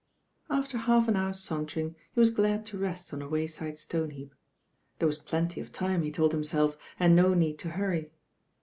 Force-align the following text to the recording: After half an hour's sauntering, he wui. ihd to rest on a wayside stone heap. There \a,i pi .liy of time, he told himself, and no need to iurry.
After 0.49 0.79
half 0.79 1.07
an 1.07 1.15
hour's 1.15 1.41
sauntering, 1.41 1.95
he 2.13 2.19
wui. 2.21 2.33
ihd 2.33 2.65
to 2.65 2.77
rest 2.79 3.13
on 3.13 3.21
a 3.21 3.29
wayside 3.29 3.77
stone 3.77 4.09
heap. 4.09 4.33
There 4.97 5.07
\a,i 5.07 5.15
pi 5.15 5.41
.liy 5.45 5.61
of 5.61 5.71
time, 5.71 6.01
he 6.01 6.11
told 6.11 6.31
himself, 6.31 6.75
and 6.99 7.15
no 7.15 7.35
need 7.35 7.59
to 7.59 7.69
iurry. 7.69 8.09